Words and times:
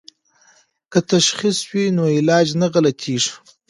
که 0.91 0.99
تشخیص 1.11 1.57
وي 1.69 1.85
نو 1.95 2.03
علاج 2.17 2.47
نه 2.61 2.67
غلطیږي. 2.73 3.31